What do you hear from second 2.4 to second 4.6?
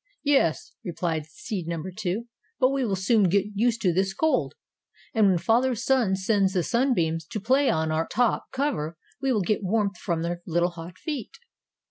"But we will soon get used to this cold,